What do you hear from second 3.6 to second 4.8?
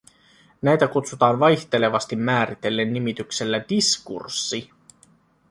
diskurssi